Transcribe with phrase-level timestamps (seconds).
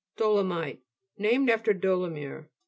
[0.17, 0.81] DO'LOMITE
[1.19, 2.45] Named after Dolomieu.